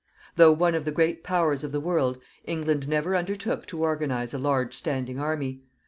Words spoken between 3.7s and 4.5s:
organize a